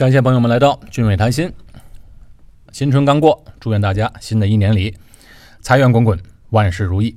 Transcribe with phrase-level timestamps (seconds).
[0.00, 1.52] 感谢朋友们来到俊伟谈心。
[2.72, 4.96] 新春刚过，祝愿大家新的一年里
[5.60, 7.14] 财源滚滚，万事如意。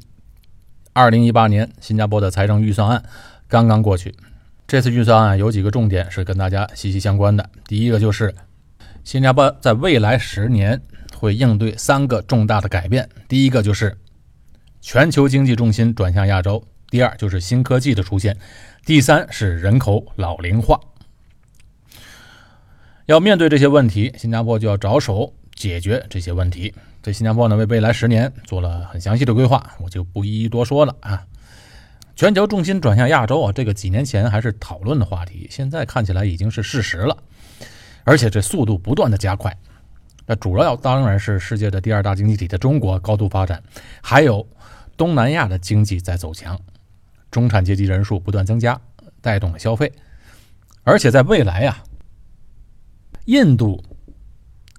[0.91, 3.01] 二零一八年新加坡的财政预算案
[3.47, 4.13] 刚刚过去，
[4.67, 7.49] 这次预算案有几个重点是跟大家息息相关的。
[7.65, 8.35] 第一个就是
[9.06, 10.81] 新加坡在未来十年
[11.18, 13.97] 会应对三个重大的改变，第一个就是
[14.81, 18.38] 全球经济重心转向亚洲，第二就是新科技的出现，
[18.86, 20.77] 第三是人口老龄化。
[23.05, 26.73] 要面对这些问题，新加坡就要着手解决这些问题。
[27.02, 31.22] 这新加坡呢，为未来十年做了很详细的规划，我就不一一多说了啊。
[32.16, 37.18] 全球重心转向亚洲啊，这个几年前还是讨论的话题，现在看起来已经是事实了，
[38.05, 39.54] 而且这速度不断的加快。
[40.26, 43.62] 那主要当然是世界的第二大经济体的中国高度发展，
[44.02, 44.48] 还有
[44.96, 46.58] 东南亚的经济在走强，
[47.30, 48.80] 中产阶级人数不断增加，
[49.20, 49.91] 带动了消费，
[50.84, 51.84] 而且在未来呀。
[53.26, 53.84] 印度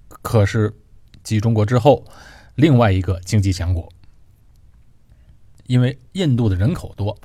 [0.07, 0.73] 可是
[1.23, 2.05] 继中国之后
[2.55, 3.91] 另外一个经济强国，
[5.65, 7.17] 因为印度的人口多，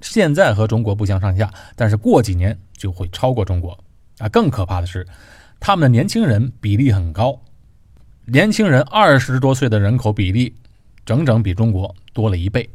[0.00, 3.82] 现在和中国不相上下，但是过几年就会超过中国。
[4.18, 5.06] 啊，更可怕的是，
[5.58, 7.40] 他们的年轻人比例很高，
[8.26, 10.54] 年轻人二十多岁的人口比例
[11.06, 12.68] 整整比中国多了一倍，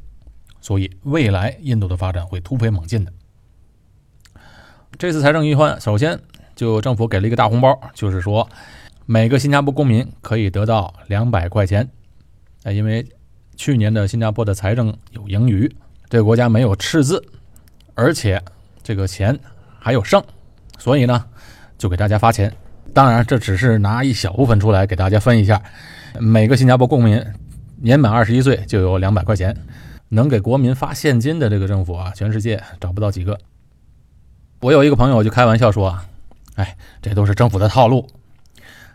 [0.62, 3.14] 所以未来印度的发展会突飞猛进的。
[4.98, 6.20] 这次财政预算首先。
[6.64, 8.48] 就政府给了一个大红包，就是说
[9.06, 11.90] 每个新加坡公民可以得到两百块钱。
[12.64, 13.06] 啊，因为
[13.58, 15.70] 去年的新加坡的财政有盈余，
[16.10, 17.22] 这个国家没有赤字，
[17.96, 18.42] 而且
[18.82, 19.38] 这个钱
[19.78, 20.24] 还有剩，
[20.80, 21.26] 所以呢
[21.78, 22.50] 就给大家发钱。
[22.94, 25.62] 当然，这只是拿一小部分出来给大家分一下。
[26.18, 27.22] 每个新加坡公民
[27.76, 29.54] 年满二十一岁就有两百块钱，
[30.08, 33.38] 能给国民发现金的这个政府啊，全世界找不到几个。
[34.62, 36.06] 我有一个朋友就开玩笑说啊。
[36.56, 38.10] 哎，这都是政府的套路。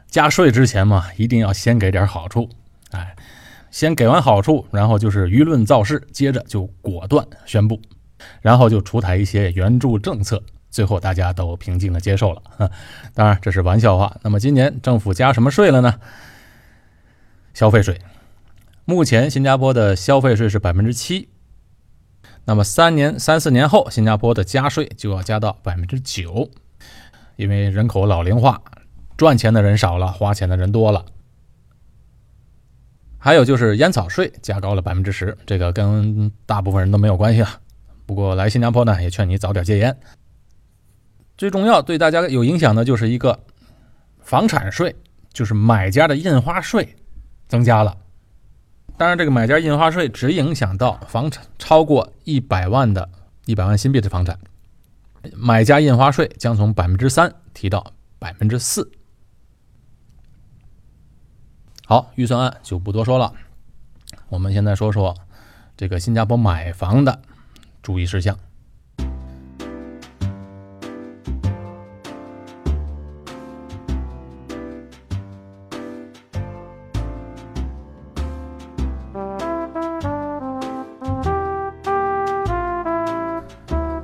[0.07, 2.49] 加税之前嘛，一定要先给点好处。
[2.93, 3.15] 哎，
[3.71, 7.81] 先给完好处，然后就是舆论造势，接着就果断宣布，
[8.41, 12.43] 然后就出台一些援助政策，最后大家都平静的接受了。
[13.13, 14.17] 当然这是玩笑话。
[14.23, 16.01] 那么今年政府加什么税了呢？
[17.53, 18.01] 消费税。
[18.87, 21.29] 目前新加坡的消费税是百分之七。
[22.47, 26.51] 那么三年、三四年后，新加坡的加税就要加到百分之九。
[27.39, 28.61] 因为人口老龄化，
[29.17, 31.05] 赚钱的人少了，花钱的人多了。
[33.17, 37.61] 还有就是烟草税加高了百分之十，这个跟大部分人都没有关系啊。
[38.07, 39.97] 不过来新加坡呢，也劝你早点戒烟。
[41.37, 43.39] 最重要对大家有影响的就是一个
[44.19, 44.97] 房产税，
[45.33, 46.97] 就是买家的印花税
[47.47, 47.97] 增加了。
[48.97, 53.09] 当然，这个买家印花税只影响到房产超过一百万的
[53.47, 54.37] 一百万新币的房产。
[55.35, 58.91] 买家印花税将从百分之三提到百分之四。
[61.87, 63.33] 好，预算案就不多说了。
[64.29, 65.17] 我们现在说说
[65.77, 67.23] 这个新加坡买房的
[67.83, 68.39] 注意事项。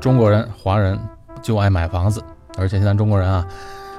[0.05, 1.01] 中国人、华人
[1.41, 2.23] 就爱买房子，
[2.59, 3.43] 而且现在中国人啊，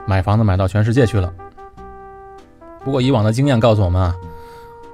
[0.05, 1.33] 买房子买到全世界去了。
[2.83, 4.15] 不过以往的经验告诉我们啊，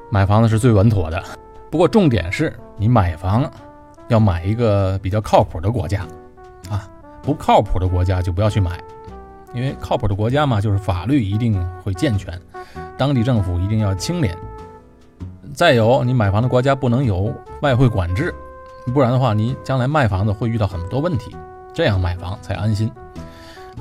[0.10, 1.22] 买房子是最稳妥的。
[1.70, 3.44] 不过重点是你买房
[4.08, 6.08] 要买一个比较靠谱的国家
[6.70, 6.88] 啊，
[7.22, 8.80] 不靠谱的国家就不要去买，
[9.54, 12.40] 因为靠谱的国家嘛，就是法律一定会健全，
[12.98, 14.34] 当地政府一定要清廉。
[15.54, 18.34] 再有，你买房的国家不能有外汇管制。
[18.88, 21.36] 不然的话，你将来卖房子会遇到很多问题，
[21.74, 22.92] 这样买房才安心。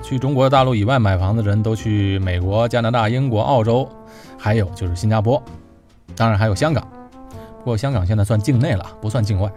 [0.03, 3.89] 去中国大陆以外买房的人都去美国、加拿大、英国、澳洲，
[4.39, 5.43] 还有就是新加坡，
[6.15, 6.87] 当然还有香港。
[7.59, 9.51] 不过香港现在算境内了，不算境外。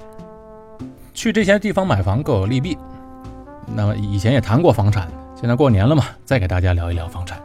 [1.14, 2.78] 去这些地方买房各有利弊。
[3.68, 7.40] 那么以前也谈过房产，现在过年了嘛，再给大家聊一聊房产。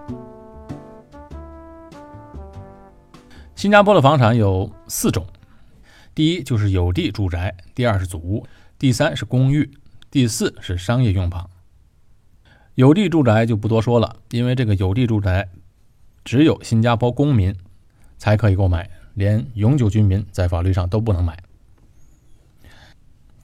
[3.54, 5.24] 新加坡的房产有四种。
[6.18, 8.44] 第一就是有地住宅，第二是祖屋，
[8.76, 9.70] 第三是公寓，
[10.10, 11.48] 第四是商业用房。
[12.74, 15.48] 有地住宅就不多说了，因为这个有地住宅
[16.24, 17.54] 只有新加坡公民
[18.16, 21.38] 才可以购买，连永久居民在法律上都不能买。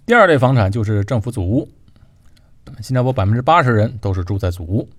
[0.05, 1.69] 第二类房产就是政府祖屋，
[2.83, 4.91] 新加坡百分之八十人都是住在祖屋。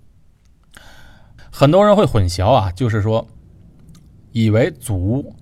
[1.52, 3.28] 很多人会混淆啊，就是说
[4.32, 5.36] 以为祖屋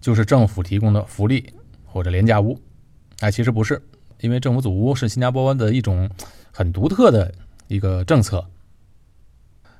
[0.00, 1.52] 就是政府提供的福利。
[1.94, 2.58] 或者廉价屋，
[3.20, 3.80] 哎，其实不是，
[4.18, 6.10] 因为政府祖屋是新加坡的一种
[6.50, 7.32] 很独特的
[7.68, 8.44] 一个政策。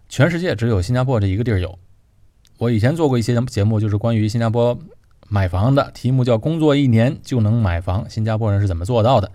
[0.09, 1.77] 全世界只有新加坡这一个地儿有。
[2.59, 4.79] 我以前做过一些节目，就是关于新加坡
[5.29, 9.33] 买房的，题目叫“工作一年就能买房”，新加坡人是怎么做到的？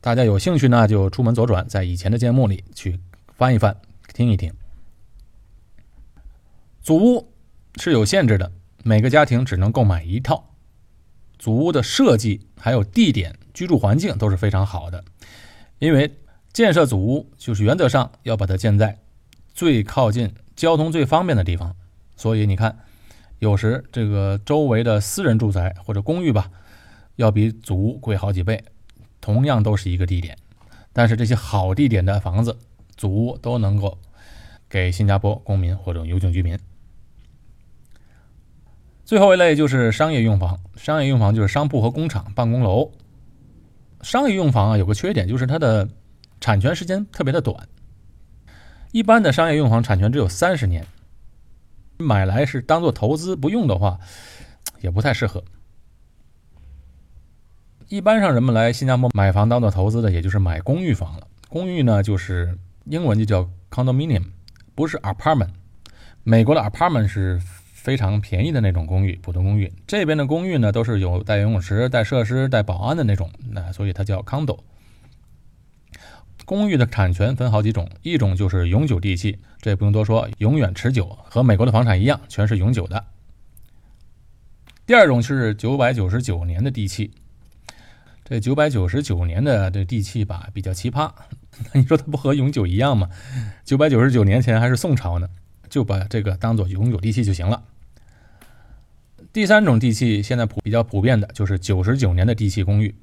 [0.00, 2.98] 大家有兴趣呢，就出门左转，在以前的节目里去
[3.36, 3.76] 翻一翻，
[4.14, 4.50] 听一听。
[6.80, 7.28] 祖屋
[7.76, 8.50] 是有限制的，
[8.84, 10.46] 每个家庭只能购买一套。
[11.40, 15.02] 祖屋的设计还有地点、居住环境都是非常好的，
[15.78, 16.14] 因为
[16.52, 18.98] 建设祖屋就是原则上要把它建在
[19.54, 21.74] 最靠近交通最方便的地方。
[22.14, 22.78] 所以你看，
[23.38, 26.50] 有时这个周围的私人住宅或者公寓吧，
[27.16, 28.62] 要比祖屋贵好几倍。
[29.22, 30.36] 同样都是一个地点，
[30.92, 32.58] 但是这些好地点的房子、
[32.98, 33.98] 祖屋都能够
[34.68, 36.58] 给新加坡公民或者永久居民。
[39.10, 42.92] 最后一类就是商业用房，商业用房就是商铺和工厂、办公楼。
[44.02, 45.88] 商业用房啊，有个缺点就是它的
[46.40, 47.68] 产权时间特别的短，
[48.92, 50.86] 一般的商业用房产权只有三十年，
[51.98, 53.98] 买来是当做投资不用的话，
[54.80, 55.42] 也不太适合。
[57.88, 61.26] 一般上人们来新加坡买房当做投资的，也就是买公寓房了。
[61.48, 64.26] 公寓呢，就是英文就叫 condominium，
[64.76, 65.48] 不是 apartment。
[66.22, 67.42] 美国的 apartment 是
[67.82, 69.72] 非常便宜的那种公寓，普通公寓。
[69.86, 74.58] 这边的公寓呢，都是有带游泳池、带设施、带保安的那种，那所以它叫 condo。
[76.44, 83.02] 公寓的产权分好几种，一种就是永久地契，这也不用多说，永远持久，和美国的房产一样，全是永久的。
[84.84, 87.10] 第二种是九百九十九年的地契。
[88.24, 91.10] 这九百九十九年的这地契吧，比较奇葩。
[91.72, 93.08] 你说它不和永久一样吗？
[93.64, 95.28] 九百九十九年前还是宋朝呢，
[95.70, 97.62] 就把这个当做永久地契就行了。
[99.32, 102.94] 第三种地契现在普比较普遍的就是九十九年的地契公寓。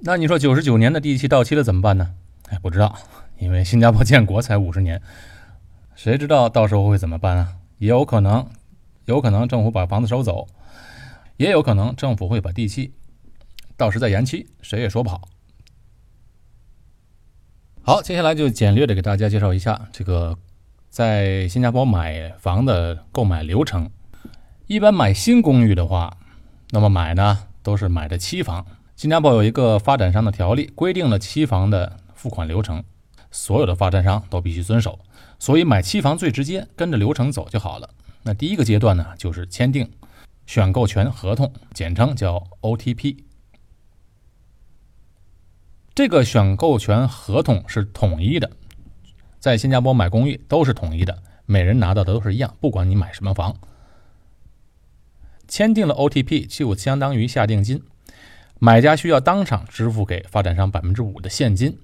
[0.00, 2.14] 那你说九十九年的地契到期了怎么办呢？
[2.50, 2.96] 哎，不知道，
[3.38, 5.02] 因为新加坡建国才五十年，
[5.96, 7.56] 谁知道到时候会怎么办啊？
[7.78, 8.48] 也有可能，
[9.06, 10.46] 有可能政府把房子收走，
[11.36, 12.92] 也有可能政府会把地契。
[13.76, 15.28] 到时再延期，谁也说不好。
[17.82, 20.36] 好，接下来就简略的给大家介绍一下这个
[20.98, 23.88] 在新加坡买房的购买流程。
[24.66, 26.16] 一般买新公寓的话，
[26.70, 28.66] 那么买呢都是买的期房。
[28.96, 32.82] 新加坡有一个发展商的条例，规定了期房的付款流程，
[33.30, 34.98] 所有的发展商都必须遵守。
[35.38, 37.90] 所以买期房最直接，跟着流程走就好了。
[38.24, 39.88] 那第一个阶段呢，就是签订
[40.46, 43.18] 选购权合同，简称叫 OTP。
[45.94, 48.50] 这个选购权合同是统一的，
[49.38, 53.56] 在新加坡买公寓都是统一的，每人拿到的都是一样，不管你买什么房。
[55.46, 57.82] 签订了 OTP 就相当于下定金，
[58.58, 61.78] 买家需要当场支付给发展商百分之五的现金。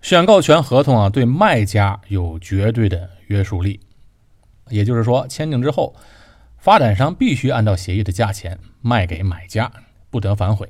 [0.00, 3.78] 选购权合同啊，对卖家有绝对的约束力，
[4.68, 5.94] 也就是说，签订之后，
[6.58, 9.70] 发展商必须按照协议的价钱卖给买家，
[10.10, 10.68] 不得反悔。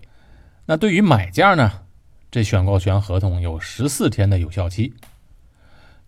[0.66, 1.80] 那对于买家呢？
[2.30, 4.94] 这选购权合同有十四天的有效期，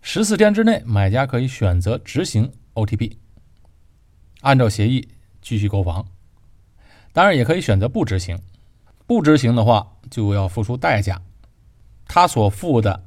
[0.07, 3.17] 十四天之内，买家可以选择执行 OTP，
[4.41, 5.09] 按照协议
[5.41, 6.05] 继续购房。
[7.11, 8.39] 当然，也可以选择不执行。
[9.07, 11.23] 不执行的话，就要付出代价。
[12.05, 13.03] 他所付的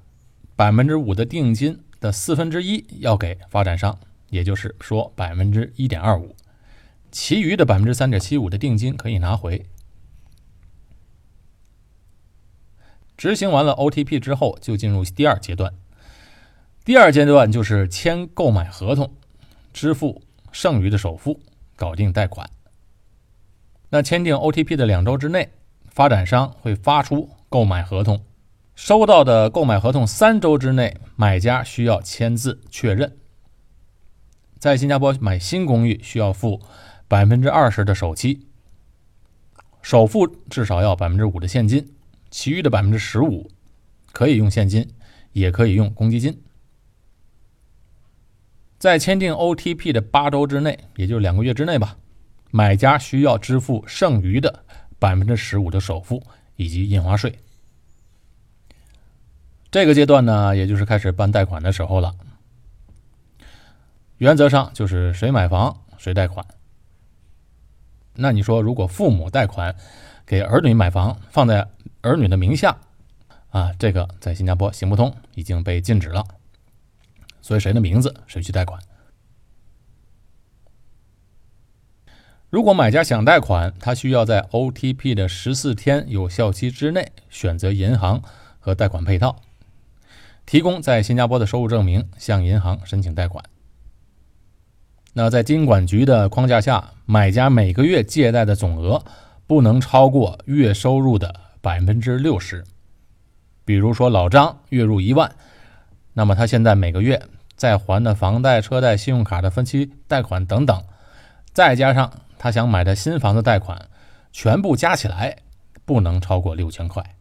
[0.57, 3.97] 百分之五的定金的四分之一要给发展商，
[4.31, 6.35] 也就是说百分之一点二五，
[7.13, 9.65] 其余的百分之三点七五的定金可以拿回。
[13.17, 15.73] 执行完了 OTP 之后，就进入第二阶段。
[16.89, 19.13] 第二阶段就是签购买合同，
[19.75, 21.39] 支付剩余的首付，
[21.77, 22.49] 搞定贷款。
[23.91, 25.51] 那签订 OTP 的两周之内，
[25.91, 28.25] 发展商会发出购买合同。
[28.75, 33.19] 收到的购买合同三周之内，买家需要签字确认。
[34.59, 36.63] 在新加坡买新公寓需要付
[37.07, 38.47] 百分之二十的首期，
[39.83, 41.95] 首付至少要百分之五的现金。
[42.31, 43.51] 其余的百分之十五
[44.11, 44.89] 可以用现金，
[45.33, 46.41] 也可以用公积金。
[48.79, 51.97] 在签订 OTP 的八周之内，也就是两个月之内吧，
[52.53, 54.65] 买家需要支付剩余的
[55.01, 56.23] 百分之十五的首付
[56.55, 57.37] 以及印花税。
[59.71, 62.15] 这个阶段呢，也就是开始办贷款的时候了。
[64.19, 66.47] 原则上就是谁买房谁贷款。
[68.15, 69.75] 那你说，如果父母贷款
[70.25, 71.69] 给儿女买房，放在
[72.01, 72.79] 儿女的名下，
[73.51, 76.25] 啊，这个在新加坡行不通，已经被禁止了。
[77.49, 78.79] 所以谁的名字谁去贷款。
[82.51, 88.23] 如果买家想贷款，他需要在 OTP 的十四天有效期之内选择银行
[88.61, 89.41] 和贷款配套。
[90.45, 93.43] 提供在新加坡的收入证明，向银行申请贷款。
[95.15, 99.03] 那在金管局的框架下，买家每个月借贷的总额
[99.47, 102.63] 不能超过月收入的百分之六十。
[103.65, 105.35] 比如说老张月入一万，
[106.13, 107.23] 那么他现在每个月
[107.59, 110.83] 在还的房贷、车贷、信用卡的分期贷款等等，
[111.53, 113.91] 再加上他想买的新房子贷款，
[114.33, 115.37] 全部加起来
[115.85, 117.15] 不能超过六千块。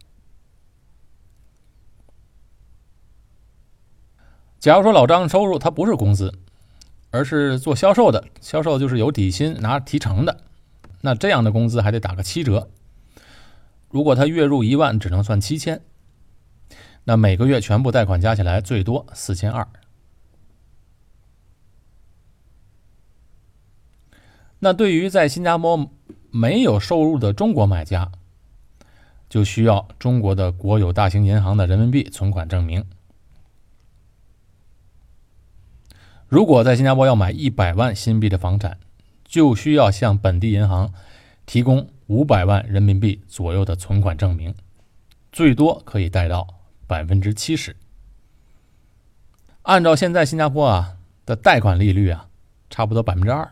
[4.58, 6.32] 假如说老张收入他不是工资。
[7.10, 10.42] 而是做销售的，销售就是有底薪拿提成的，
[11.00, 12.68] 那这样的工资还得打个七折。
[13.88, 15.80] 如果他月入一万，只能算七千，
[17.04, 19.66] 那每个月全部贷款加起来最多四千二。
[24.60, 25.90] 那对于在新加坡
[26.30, 28.10] 没有收入的中国买家，
[29.28, 32.84] 就需要中国的国有大型银行的人民币存款证明。
[36.26, 38.78] 如果在新加坡要买一百万新币的房产，
[39.24, 40.92] 就需要向本地银行
[41.46, 44.54] 提供五百万人民币左右的存款证明，
[45.32, 46.46] 最多可以贷到
[46.86, 47.76] 百分之七十。
[49.62, 52.28] 按照现在新加坡啊的贷款利率啊，
[52.68, 53.50] 差不多百分之二，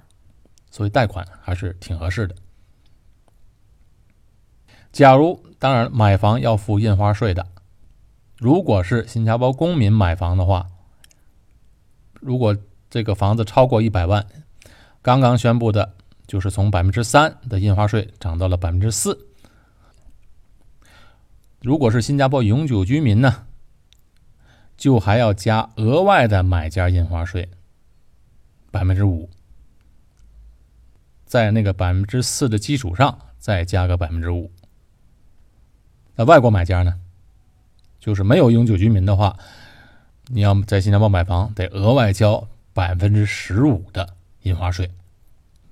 [0.76, 2.36] 所以贷款还是挺合适的。
[4.92, 7.46] 假如当然买房要付印花税的，
[8.36, 10.68] 如果是新加坡公民买房的话。
[12.20, 12.54] 如果
[12.90, 14.26] 这个房子超过一百万，
[15.00, 15.94] 刚刚宣布的
[16.26, 19.28] 就是从百分之三的印花税涨到了百分之四。
[21.62, 23.46] 如果是新加坡永久居民呢，
[24.76, 27.48] 就还要加额外的买家印花税
[28.70, 29.30] 百分之五，
[31.36, 34.50] 在那个百分之四的基础上再加个百分之五。
[36.14, 36.94] 那外国买家呢，
[38.00, 39.36] 就是没有永久居民的话。
[40.28, 44.14] 你要在新加坡买房，得额外交百分之十五的
[44.44, 44.90] 印花税，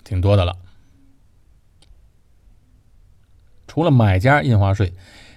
[0.05, 0.55] 挺多的了。
[3.67, 4.93] 除了买家印花税，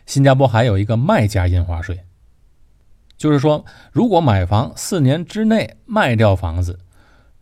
[0.06, 2.04] 新加坡还有一个卖家印花税，
[3.16, 6.78] 就是说，如果买房四年之内卖掉房子，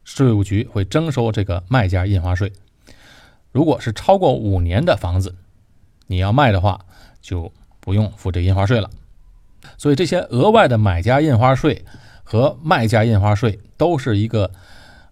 [0.04, 2.50] 税务局会征收这个卖家印花税；
[3.56, 5.34] 如果是超过五年的房子，
[6.08, 6.86] 你要卖的话，
[7.22, 8.90] 就不用付这印花税了。
[9.78, 11.86] 所以这些额外的买家印花税
[12.26, 14.52] 和卖家印花税都是一个，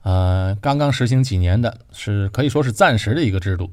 [0.01, 3.71] 呃，刚刚实行几年的，是可以说是暂时的一个制度。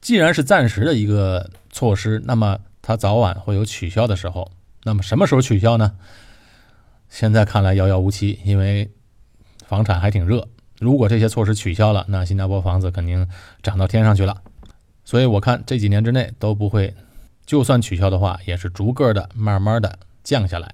[0.00, 4.52] 既然是暂时的一个措施，那么它早晚会有取消的时候。
[4.84, 5.96] 那么什么时候取消呢？
[7.08, 8.88] 现在看来遥遥无期，因为
[9.66, 10.46] 房产还挺热。
[10.78, 13.28] 如果这些措施取消了，那新加坡房子肯定
[13.62, 14.42] 涨到天上去了。
[15.04, 16.94] 所以我看这几年之内都不会。
[17.46, 20.68] 就算取消的话，也是逐个的、慢慢的降下来，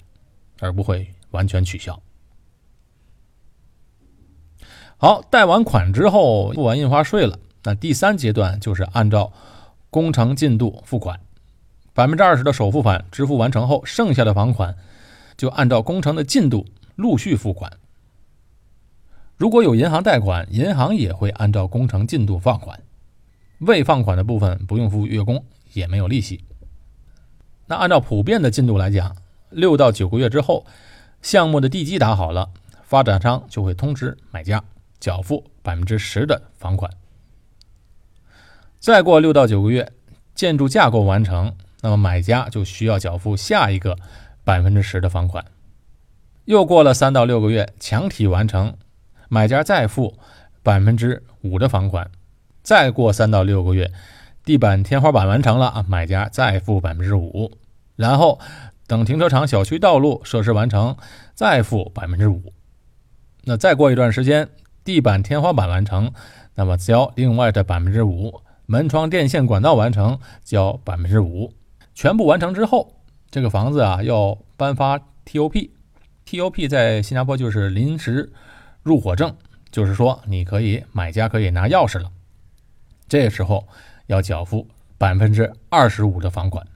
[0.59, 2.01] 而不会完全取消。
[4.97, 9.31] 好，贷完款之后付完印花税了，那第三阶段就是按照
[9.91, 11.21] 工程进度付款，
[11.93, 14.75] 百分之二十的首付款支付完成后，剩下的房款
[15.37, 16.67] 就按照工程的进度
[16.97, 17.71] 陆续付款。
[19.43, 22.81] 如果有银行贷款，银行也会按照工程进度放款，
[23.59, 26.45] 未放款的部分不用付月供，也没有利息。
[27.67, 29.17] 那按照普遍的进度来讲，
[29.51, 30.65] 六到九个月之后，
[31.23, 32.51] 项目的地基打好了，
[32.85, 34.63] 发展商就会通知买家
[35.01, 36.89] 缴付百分之十的房款。
[38.79, 39.91] 再过六到九个月，
[40.37, 43.99] 建筑架构完成，那么买家就需要缴付下一个
[44.45, 45.45] 百分之十的房款。
[46.45, 48.77] 又过了三到六个月，墙体完成，
[49.33, 50.19] 买家再付
[50.63, 52.11] 百分之五的房款。
[52.63, 53.91] 再过三到六个月。
[54.45, 57.51] 地板、天花板完成了啊，买家再付百分之五，
[57.97, 58.39] 然后
[58.87, 60.95] 等停车场、小区道路设施完成，
[61.33, 62.53] 再付百分之五。
[63.45, 64.51] 那再过一段时间，
[64.85, 66.13] 地板、天花板完成，
[66.57, 68.43] 那么交另外的百分之五。
[68.67, 71.55] 门窗、电线、管道完成，交百分之五。
[71.95, 72.97] 全部完成之后，
[73.31, 78.31] 这个房子啊要颁发 TOP，TOP 在新加坡就是临时
[78.83, 79.35] 入伙证，
[79.71, 82.11] 就是说你可以买家可以拿钥匙了。
[83.09, 83.67] 这时候。
[84.09, 86.67] 要缴付百分之二十五的房款，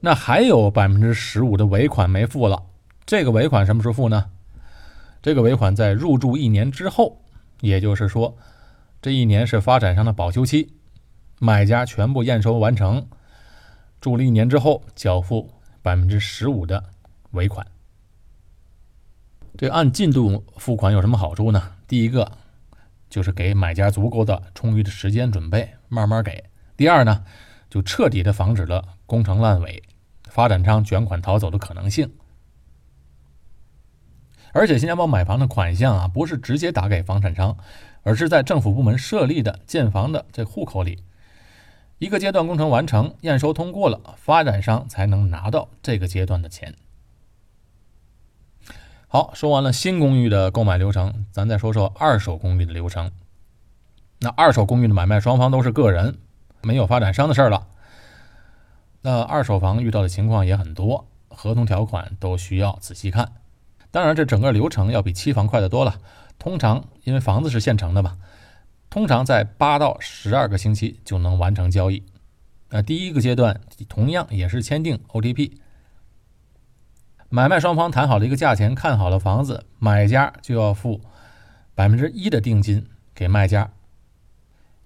[0.00, 2.64] 那还有百分之十五的尾款没付了。
[3.06, 4.30] 这个尾款什么时候付呢？
[5.22, 7.22] 这个尾款在入住一年之后，
[7.60, 8.36] 也就是说，
[9.00, 10.74] 这一年是发展商的保修期，
[11.38, 13.08] 买家全部验收完成，
[14.00, 15.50] 住了一年之后缴付
[15.80, 16.84] 百分之十五的
[17.30, 17.66] 尾款。
[19.56, 21.72] 这按进度付款有什么好处呢？
[21.86, 22.32] 第一个。
[23.08, 26.44] 就是给买家足够的充裕的时间准备，慢慢给。
[26.76, 27.24] 第二呢，
[27.70, 29.80] 就彻底的防止了工程烂尾，
[30.24, 32.12] 发展商卷款逃走的可能性。
[34.52, 37.56] 而且新加坡买房的款项啊，不是直接打给房产商，
[38.02, 41.04] 而是在政府部门设立的建房的这户口里。
[41.98, 46.74] 一个阶段工程完成，验收通过了，发展商才能拿到这个阶段的钱。
[49.16, 53.10] 好，说完了新公寓的购买流程，咱再说说二手公寓的流程。
[54.18, 56.18] 那二手公寓的买卖双方都是个人，
[56.60, 57.66] 没有发展商的事儿了。
[59.00, 63.32] 那二手房遇到的情况也很多，合同条款都需要仔细看。
[63.90, 65.98] 当然，这整个流程要比期房快得多了。
[66.38, 68.18] 通常，因为房子是现成的嘛，
[68.90, 72.02] 通常在八到十二个星期就能完成交易。
[72.68, 75.52] 那第一个阶段同样也是签订 OTP，
[77.28, 81.00] 买卖双方谈好了一个价钱，看好了房子，买家就要付
[81.74, 83.72] 百分之一的定金给卖家。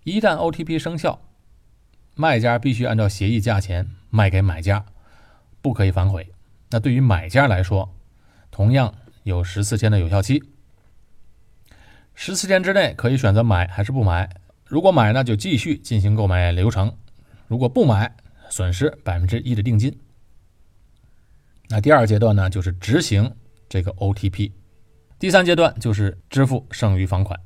[0.05, 1.21] 一旦 OTP 生效，
[2.15, 4.87] 卖家必须按照协议价钱卖给买家，
[5.61, 6.33] 不可以反悔。
[6.71, 7.95] 那对于买家来说，
[8.51, 8.95] 同样
[9.25, 10.43] 有十四天的有效期，
[12.15, 14.31] 十四天之内可以选择买还是不买。
[14.65, 16.91] 如果买呢，就继续进行购买流程；
[17.47, 18.17] 如果不买，
[18.49, 19.99] 损失百分之一的定金。
[21.71, 23.33] 那第二阶段呢，就是执行
[23.69, 24.51] 这个 OTP；
[25.21, 27.39] 第三阶段就是支付剩余房款；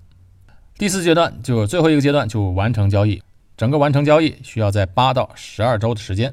[0.79, 3.23] 第四阶段就最后一个阶段就完成交易。
[3.57, 6.33] 整个完成交易需要在八到十二周的时间。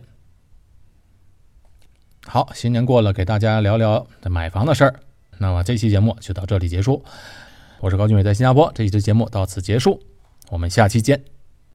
[2.25, 4.99] 好，新年过了，给大家聊聊买房的事儿。
[5.37, 7.03] 那么这期节目就到这里结束。
[7.79, 8.71] 我是高俊伟，在新加坡。
[8.73, 10.01] 这一期节目到此结束，
[10.49, 11.40] 我们下期见。